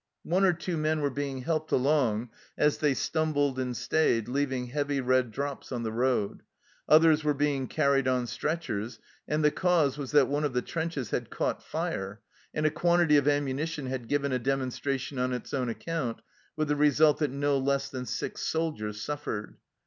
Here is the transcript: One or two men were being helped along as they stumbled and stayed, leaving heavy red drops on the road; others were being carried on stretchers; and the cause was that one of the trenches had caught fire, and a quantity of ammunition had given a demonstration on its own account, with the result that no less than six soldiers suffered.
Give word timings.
One 0.23 0.43
or 0.43 0.53
two 0.53 0.77
men 0.77 1.01
were 1.01 1.11
being 1.11 1.43
helped 1.43 1.71
along 1.71 2.31
as 2.57 2.79
they 2.79 2.95
stumbled 2.95 3.59
and 3.59 3.77
stayed, 3.77 4.27
leaving 4.27 4.65
heavy 4.69 4.99
red 4.99 5.29
drops 5.29 5.71
on 5.71 5.83
the 5.83 5.91
road; 5.91 6.41
others 6.89 7.23
were 7.23 7.35
being 7.35 7.67
carried 7.67 8.07
on 8.07 8.25
stretchers; 8.25 8.97
and 9.27 9.45
the 9.45 9.51
cause 9.51 9.99
was 9.99 10.09
that 10.13 10.27
one 10.27 10.43
of 10.43 10.53
the 10.53 10.63
trenches 10.63 11.11
had 11.11 11.29
caught 11.29 11.61
fire, 11.61 12.19
and 12.51 12.65
a 12.65 12.71
quantity 12.71 13.15
of 13.15 13.27
ammunition 13.27 13.85
had 13.85 14.07
given 14.07 14.31
a 14.31 14.39
demonstration 14.39 15.19
on 15.19 15.33
its 15.33 15.53
own 15.53 15.69
account, 15.69 16.21
with 16.55 16.69
the 16.69 16.75
result 16.75 17.19
that 17.19 17.29
no 17.29 17.59
less 17.59 17.87
than 17.89 18.07
six 18.07 18.41
soldiers 18.41 18.99
suffered. 18.99 19.57